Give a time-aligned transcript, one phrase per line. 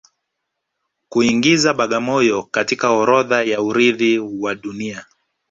[1.09, 5.05] Kuingiza Bagamoyo katika orodha ya urithi wa Dunia